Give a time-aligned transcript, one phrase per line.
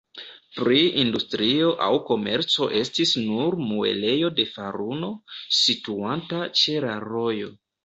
[0.59, 5.13] Pri industrio aŭ komerco estis nur muelejo de faruno,
[5.61, 7.55] situanta ĉe la rojo.